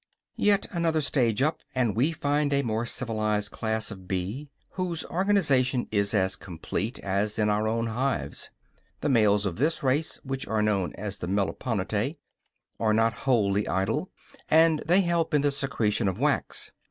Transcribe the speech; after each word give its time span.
Yet 0.39 0.65
another 0.71 0.99
stage 0.99 1.43
up, 1.43 1.59
and 1.75 1.95
we 1.95 2.11
find 2.11 2.53
a 2.53 2.63
more 2.63 2.87
civilized 2.87 3.51
class 3.51 3.91
of 3.91 4.07
bee, 4.07 4.49
whose 4.71 5.05
organization 5.05 5.87
is 5.91 6.15
as 6.15 6.35
complete 6.35 6.97
as 7.01 7.37
in 7.37 7.51
our 7.51 7.67
own 7.67 7.85
hives. 7.85 8.49
The 9.01 9.09
males 9.09 9.45
of 9.45 9.57
this 9.57 9.83
race, 9.83 10.15
which 10.23 10.47
are 10.47 10.63
known 10.63 10.93
as 10.95 11.19
the 11.19 11.27
"Meliponitæ," 11.27 12.17
are 12.79 12.93
not 12.95 13.13
wholly 13.29 13.67
idle, 13.67 14.09
and 14.49 14.81
they 14.87 15.01
help 15.01 15.35
in 15.35 15.41
the 15.41 15.51
secretion 15.51 16.07
of 16.07 16.17
wax. 16.17 16.71